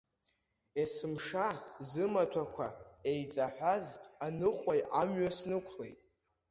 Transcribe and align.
Есымша 0.83 1.47
зымаҭәақәа 1.89 2.67
еиҵаҳәаз 3.09 3.85
аныҟәаҩ 4.25 4.81
амҩа 4.99 5.29
снықәлеит. 5.37 5.99